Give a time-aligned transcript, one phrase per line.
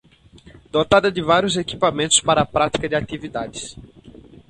[0.71, 3.77] Dotada de vários equipamentos para a prática de atividades.